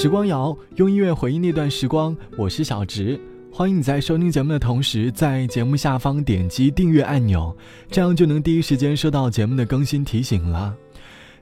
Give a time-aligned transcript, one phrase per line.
[0.00, 3.20] 时光谣用音乐回忆那段时光，我是小植。
[3.52, 7.54] 欢迎你在收听节目的同时，在节目下方点击订阅按钮，
[7.90, 10.74] 这样就能第一时间收到节目的更新提醒了。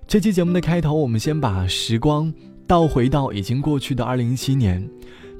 [0.09, 2.35] 这期节目的开头，我们先把时光
[2.67, 4.85] 倒回到已经过去的二零一七年。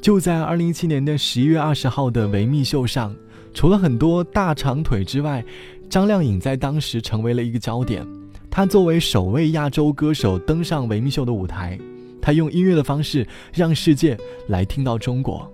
[0.01, 3.13] 就在二零一七年的十一月二十号的维密秀上，
[3.53, 5.45] 除了很多大长腿之外，
[5.91, 8.07] 张靓颖在当时成为了一个焦点。
[8.49, 11.77] 她作为首位亚洲歌手登上维密秀的舞台，
[12.21, 14.17] 他用音乐的方式让世界
[14.49, 15.51] 来听到中国。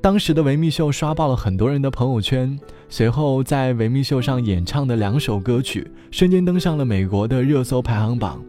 [0.00, 8.40] 当时的维密秀刷爆了很多人的朋友圈，随后在维密秀上演唱的两首歌曲，瞬间登上了美国的热搜排行榜。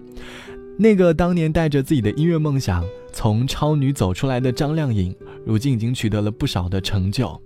[0.78, 7.42] 那个当年带着自己的音乐梦想从超女走出来的张靓颖，如今已经取得了不少的成就。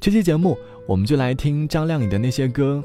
[0.00, 2.82] 这期节目，我们就来听张靓颖的那些歌。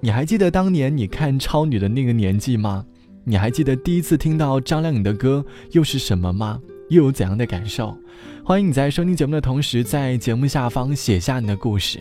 [0.00, 2.84] 你还记得当年你看超女的那个年纪吗？
[3.24, 6.60] 你还记得第一次听到张靓颖的歌又是什么吗？
[6.88, 7.96] 又有怎样的感受？
[8.42, 12.00] 欢迎你在收听节目的同时，在节目下方写下你的故事。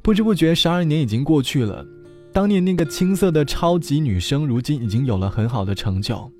[0.00, 1.84] 不知不觉，十二年已经过去了。
[2.32, 6.30] 当年那个青涩的超级女生，如今已经有了很好的成就。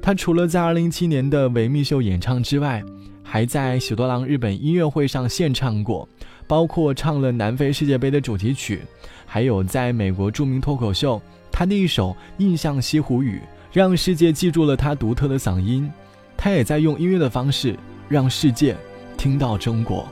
[0.00, 2.82] 她除了在2017年的维密秀演唱之外，
[3.22, 6.08] 还在喜多郎日本音乐会上献唱过，
[6.48, 8.80] 包括唱了南非世界杯的主题曲，
[9.24, 11.20] 还有在美国著名脱口秀，
[11.58, 13.40] 他那一首《印象西湖雨》
[13.72, 15.90] 让世界记住了他独特的嗓音。
[16.36, 17.74] 他也在用音乐的方式
[18.10, 18.76] 让世界
[19.16, 20.06] 听到中国。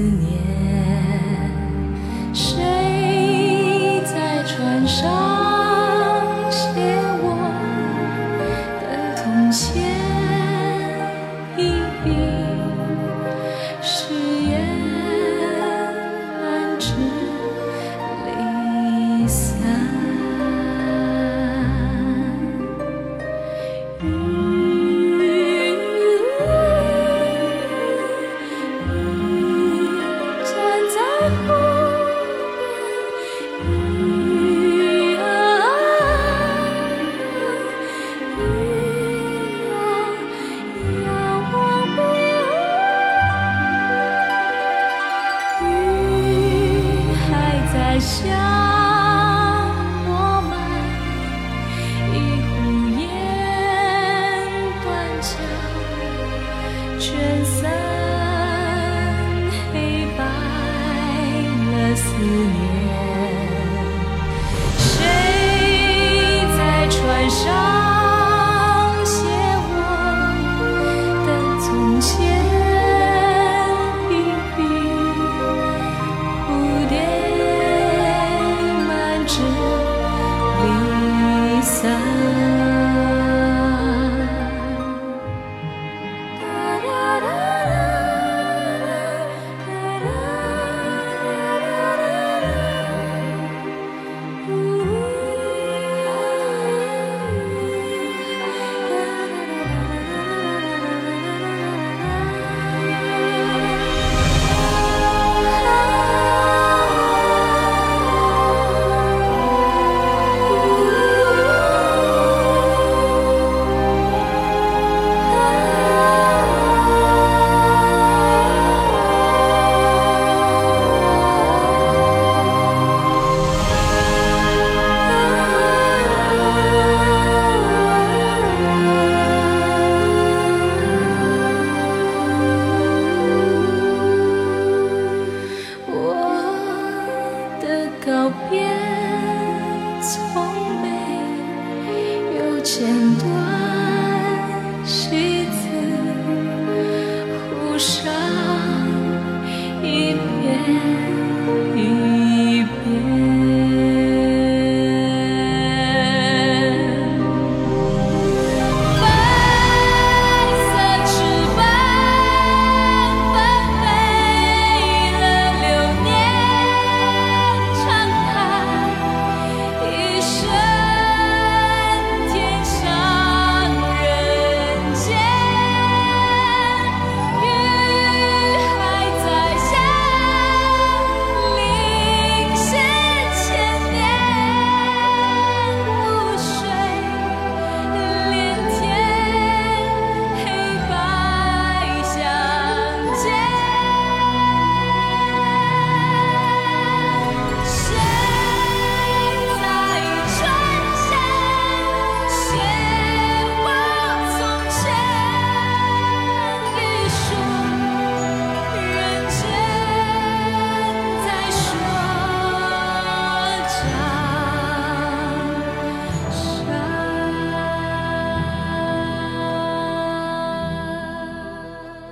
[0.00, 0.40] 思念，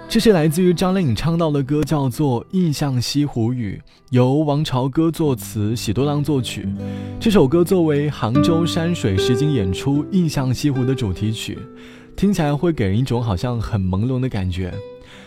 [0.08, 3.78] 这是来自于张靓颖唱到的歌，叫做《印象西湖雨》，
[4.08, 6.66] 由王朝歌作词，喜多郎作曲。
[7.20, 11.58] 这首歌作为杭州山水实景演出《印象西湖》的主题曲，
[12.16, 14.72] 听起来会给人一种好像很朦胧的感觉，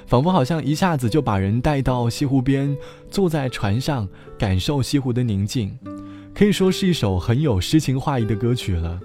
[0.08, 2.76] 仿佛好像一下子就把人带到西湖边，
[3.12, 5.78] 坐在船上感受西湖的宁静，
[6.34, 9.00] 可以说是一首很有诗情画意的歌曲了。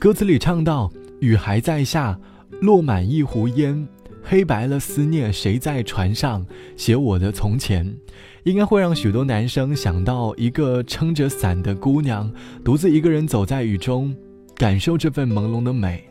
[0.00, 0.90] 歌词里唱到
[1.22, 2.18] ：“雨还在下，
[2.60, 3.86] 落满一湖烟。”
[4.26, 6.44] 黑白了思念，谁在船上
[6.76, 7.94] 写我的从前？
[8.44, 12.32] 应该会让许多男生想到一个撑着伞的姑娘，
[12.64, 14.16] 独自一个人走在雨中，
[14.56, 16.02] 感受这份朦胧的美。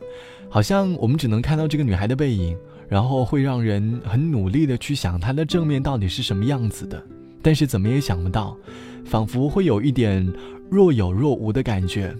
[0.47, 2.55] 好像我们只能看到这个女孩的背影，
[2.87, 7.03] 然后会让人很努力的去想她的正面到底是什么样子的。
[7.41, 8.55] 但是怎么也想不到，
[9.03, 10.31] 仿佛会有一点
[10.69, 12.15] 若有若无的感觉。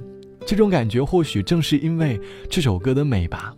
[0.46, 2.19] 这种感觉或许正是因为
[2.50, 3.56] 这首歌的美吧。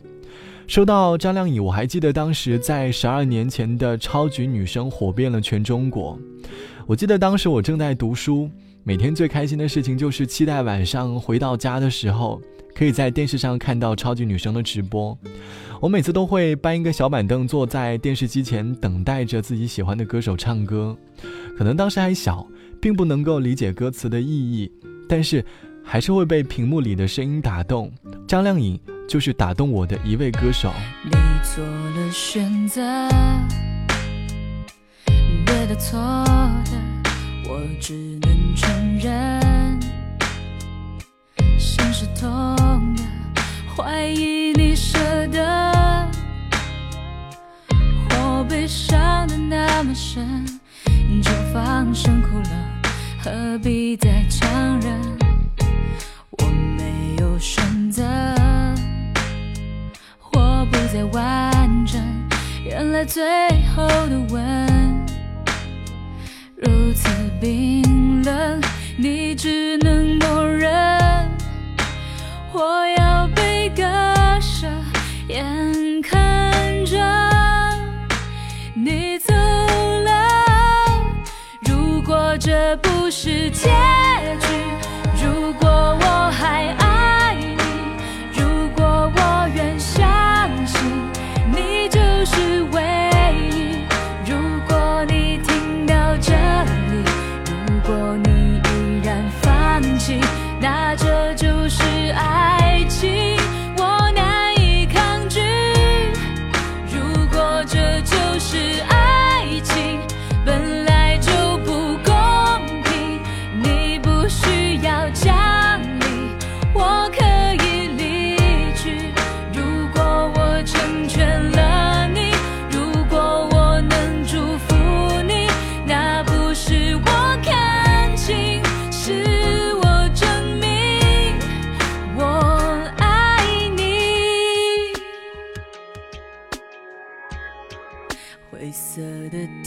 [0.68, 6.18] 说到张靓颖，我还记得当时在十二年前的超级女声火遍了全中国。
[6.88, 8.50] 我记得当时我正在读书，
[8.84, 12.42] 每天最开心的事情就是期待晚上回到家的时候，
[12.74, 15.16] 可以在电视上看到超级女声的直播。
[15.80, 20.98] 我每次都会搬一个小板凳坐在电视机前，等待着自己喜欢的歌手唱歌。
[21.56, 22.46] 可能当时还小，
[22.82, 24.72] 并不能够理解歌词的意义，
[25.08, 25.46] 但是
[25.84, 27.92] 还是会被屏幕里的声音打动。
[28.28, 28.80] 张靓颖。
[29.07, 30.74] 就是打动我的一位歌手。
[31.04, 31.12] 你
[31.44, 32.81] 做了选择，
[35.46, 36.00] 对的错
[36.66, 36.72] 的，
[37.48, 39.80] 我只能承认。
[41.57, 43.04] 心是痛的，
[43.75, 44.98] 怀疑你舍
[45.28, 46.10] 得，
[48.10, 50.46] 我悲伤的那么深，
[51.22, 52.50] 就放声哭了，
[53.24, 55.25] 何必再强忍？
[63.06, 63.24] 最
[63.75, 65.06] 后的吻。
[66.56, 67.10] 如此
[67.40, 68.62] 冰冷，
[68.98, 69.65] 你只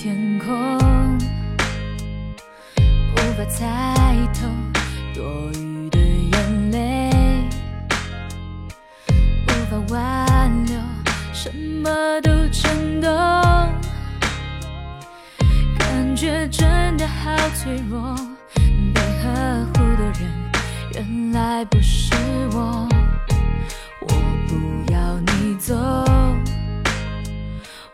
[0.01, 1.19] 天空
[3.11, 4.47] 无法猜透
[5.13, 7.11] 多余的眼泪
[9.49, 10.81] 无法挽留
[11.33, 11.91] 什么
[12.21, 13.11] 都牵动
[15.77, 18.15] 感觉真的好脆弱
[18.95, 20.33] 被呵护的人
[20.95, 22.15] 原来不是
[22.53, 22.89] 我。
[24.03, 24.07] 我
[24.47, 25.75] 不要你走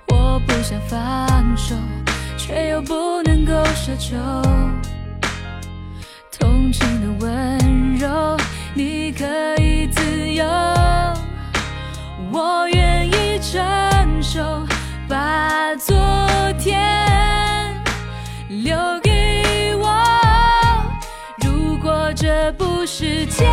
[0.09, 1.75] 我不想放手。
[2.55, 4.17] 却又不能够奢求。
[6.39, 8.37] 同情的温柔，
[8.75, 9.27] 你可
[9.61, 10.45] 以自由，
[12.31, 14.41] 我愿意承受，
[15.09, 15.97] 把昨
[16.57, 17.75] 天
[18.49, 19.89] 留给我。
[21.39, 22.13] 如果。
[22.17, 23.45] 这不是结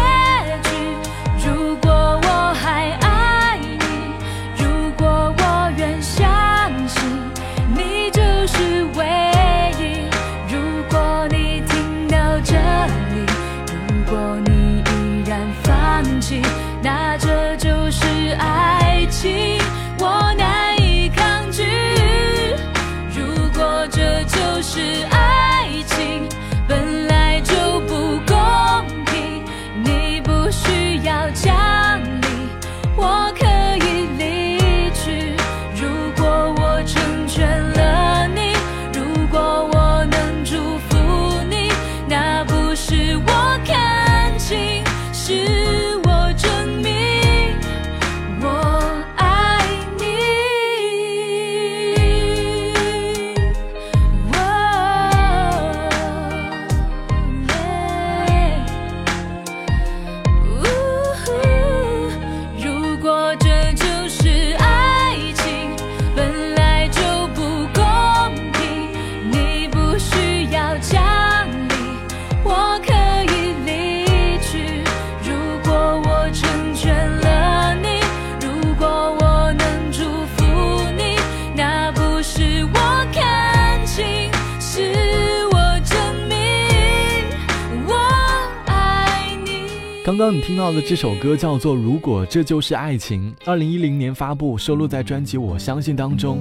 [90.22, 96.38] 刚你听到的这首歌叫做《如果这就是爱情》，二零一零年发布，收录在专辑《我相信》当中。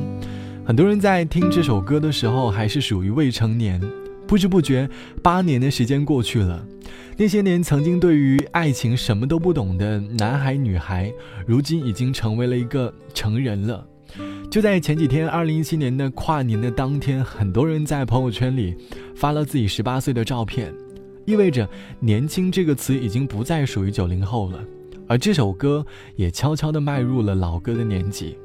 [0.66, 3.80] 很多人在听这首歌的时候还是属于未成年，
[4.26, 4.86] 不知不觉
[5.22, 6.62] 八年的时间过去了。
[7.16, 11.10] 那些年曾经对于爱情什么都不懂的男孩女孩，
[11.46, 13.82] 如今已经成为了一个成人了。
[14.50, 18.76] 就在前几天，二零一七年的跨年的当天，很多人在朋友圈里
[19.16, 20.70] 发了自己十八岁的照片。
[21.24, 21.68] 意味着
[22.00, 24.64] “年轻”这个词已经不再属于九零后了，
[25.06, 25.84] 而这首歌
[26.16, 28.36] 也悄悄地迈入了老歌的年纪。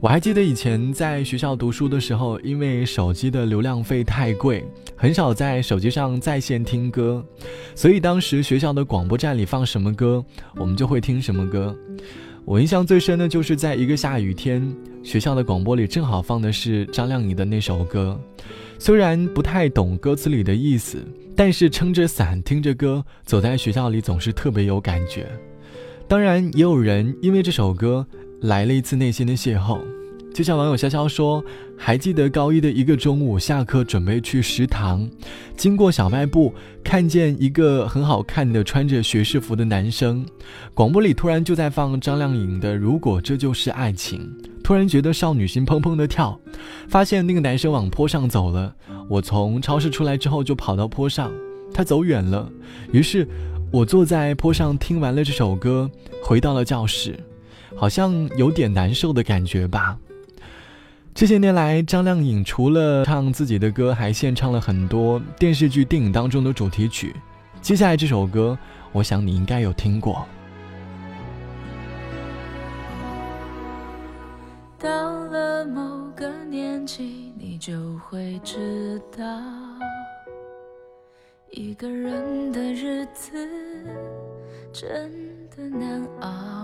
[0.00, 4.62] 我还记得以前在学校读书的时候，因为手机的流量费太贵，
[4.96, 7.24] 很少在手机上在线听歌，
[7.74, 10.22] 所以当时学校的广播站里放什么歌，
[10.56, 11.74] 我们就会听什么歌。
[12.44, 14.70] 我印象最深的就是在一个下雨天，
[15.02, 18.20] 学校的广播里正好放的是张靓颖的那首歌，
[18.78, 21.02] 虽然不太懂歌词里的意思。
[21.36, 25.26] 但是撑着伞听着歌走在学校里总是特别有感觉，
[26.06, 28.06] 当然也有人因为这首歌
[28.42, 29.80] 来了一次内心的邂逅，
[30.34, 31.42] 就像网友潇潇说，
[31.78, 35.08] 还记得高一的一个中午，下课准备去食堂，
[35.56, 40.26] 经过小卖部，看见一个很好看的穿着学士服的男生，
[40.74, 44.20] 广播里突然就在放张靓颖的《如果这就是爱情》。
[44.64, 46.36] 突然觉得少女心砰砰的跳，
[46.88, 48.74] 发现那个男生往坡上走了。
[49.08, 51.30] 我从超市出来之后就跑到坡上，
[51.72, 52.50] 他走远了。
[52.90, 53.28] 于是，
[53.70, 55.88] 我坐在坡上听完了这首歌，
[56.24, 57.16] 回到了教室，
[57.76, 59.96] 好像有点难受的感觉吧。
[61.14, 67.14] 这些年来，张靓颖除了唱自己的歌，还献唱了很多电视剧、电影当中的主题曲。
[67.62, 68.58] 接下来这首歌，
[68.90, 70.26] 我想你应该有听过。
[74.76, 74.90] 到
[75.26, 79.24] 了某个年纪你就会知道，
[81.52, 83.48] 一个人的日子
[84.72, 85.12] 真
[85.56, 86.63] 的难熬。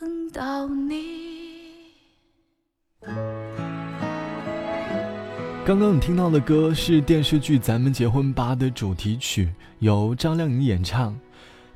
[0.00, 0.94] 等到你。
[5.66, 11.18] 刚刚你听到的歌是电视剧《咱们结婚吧》的主题曲，由张靓颖演唱。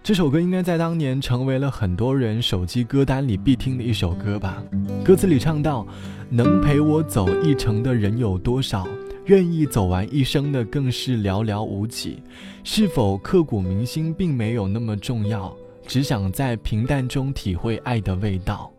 [0.05, 4.63] 这首歌应该在当年成为了很多人手机歌单里必听的一首歌吧。
[5.05, 5.85] 歌词里唱到
[6.31, 8.87] ：“能陪我走一程的人有多少？
[9.27, 12.23] 愿意走完一生的更是寥寥无几。
[12.63, 15.53] 是否刻骨铭心并没有那么重要，
[15.93, 18.73] 只想在平淡中体会爱的味道。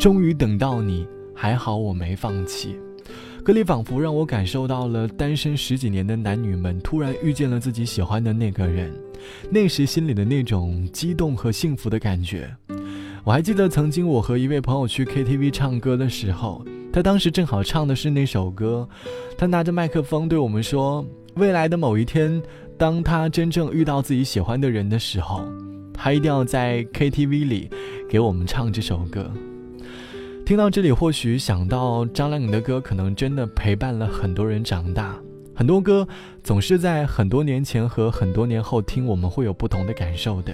[0.00, 2.74] 终于等到你，还好我没放弃。”
[3.44, 8.90] 歌里仿佛让我感受到了单身十几年的男女们突然遇见了自己喜欢的那个人，
[9.50, 12.50] 那时心里的那种激动和幸福的感觉。
[13.24, 18.88] 我还记得曾经我和一位朋友去 KTV 唱歌的时候，他当时正好唱的是那首歌，
[19.36, 21.04] 他拿着麦克风对我们说
[21.36, 22.42] ：“未来的某一天，
[22.78, 25.46] 当他真正遇到自己喜欢的人的时候，
[25.94, 27.70] 他一定要在 KTV 里
[28.10, 29.30] 给我们唱这首歌。”
[30.44, 35.16] 听到这里，或许想到张靓颖的歌，可能真的陪伴了很多人长大。
[35.54, 36.06] 很多歌
[36.42, 40.52] 总是在很多年前和很多年后听，我们会有不同的感受的。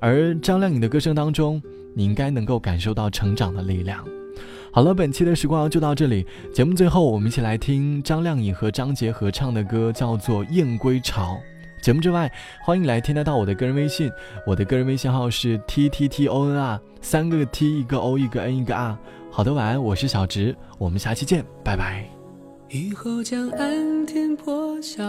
[0.00, 1.62] 而张靓颖的歌声当中，
[1.94, 4.04] 你应该能够感受到成长的力量。
[4.72, 6.26] 好了，本期的时光就到这里。
[6.52, 11.34] 节目最后，我们一起来听张靓颖和张杰合唱的歌，叫做《燕归巢》。
[11.84, 14.10] 节目之外，欢迎来添加到我的个人微信，
[14.46, 18.96] 我的个人微信号是 t t t o n r，三个 t 一个 o 一个 n 一个 r。
[19.30, 22.08] 好的，晚安，我是小植，我们下期见，拜拜。
[22.70, 25.04] 雨后江岸天破晓，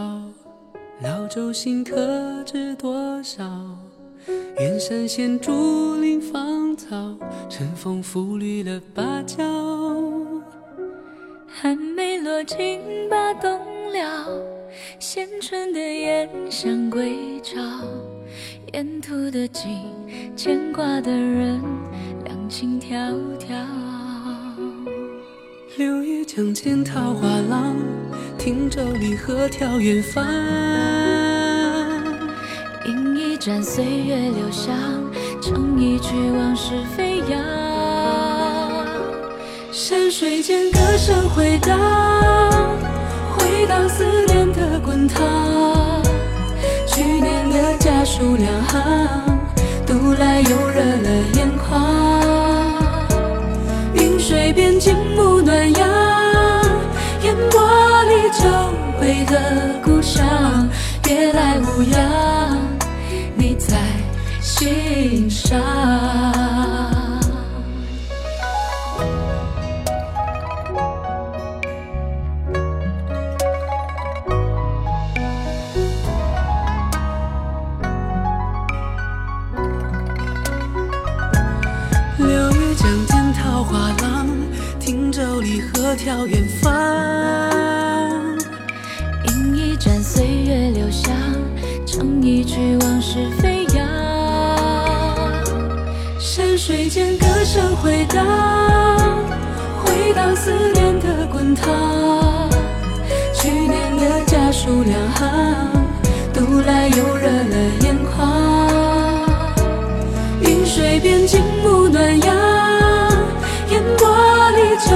[1.01, 3.41] 老舟新客知多少？
[4.59, 9.45] 远山衔竹林芳草，晨风拂绿了芭蕉。
[11.47, 13.49] 还没落尽把冬
[13.93, 14.27] 了，
[14.99, 17.59] 衔春的燕想归巢。
[18.73, 19.93] 沿途的景，
[20.35, 21.61] 牵挂的人，
[22.25, 23.53] 两情迢迢。
[25.77, 27.75] 柳叶江间桃花浪，
[28.37, 30.25] 汀洲里鹤眺远方。
[32.85, 34.75] 饮一盏岁月留香，
[35.41, 37.39] 唱一曲往事飞扬。
[39.71, 41.77] 山水间歌声回荡，
[43.67, 46.03] 当思念的滚烫。
[46.87, 49.39] 去年的家书两行，
[49.85, 51.65] 读来又热了眼眶。
[53.93, 55.89] 云水边静沐暖阳，
[57.23, 58.45] 烟波里久
[59.01, 60.69] 违的故乡，
[61.01, 62.57] 别来无恙，
[63.35, 63.77] 你在
[64.41, 66.34] 心上。
[111.27, 112.35] 水边静沐暖阳，
[113.71, 114.07] 烟波
[114.51, 114.95] 里久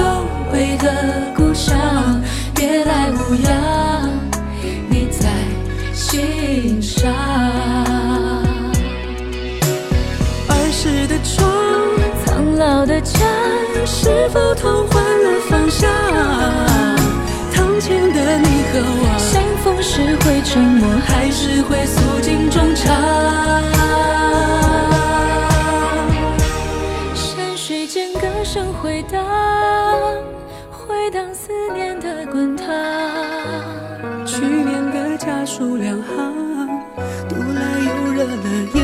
[0.52, 1.76] 违的故乡，
[2.54, 3.50] 别来无恙，
[4.88, 5.28] 你在
[5.92, 7.12] 心上。
[10.48, 11.50] 儿时的窗，
[12.24, 13.18] 苍老的家，
[13.84, 15.90] 是否同换了方向？
[17.52, 22.94] 堂前的你和我，相逢时会沉默，还是会诉尽衷肠？
[28.52, 29.24] 声回荡，
[30.72, 32.66] 回荡思念的滚烫。
[34.26, 36.34] 去年的家书两行，
[37.28, 38.34] 读来又热了
[38.74, 38.79] 眼。